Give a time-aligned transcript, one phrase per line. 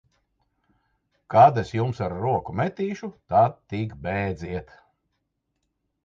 [1.33, 4.73] Kad es jums ar roku metīšu, tad tik bēdziet!